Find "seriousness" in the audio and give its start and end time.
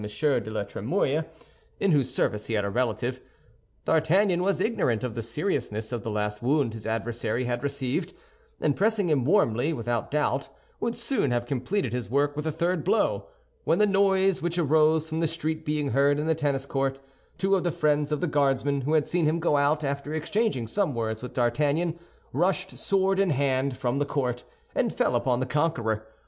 5.21-5.91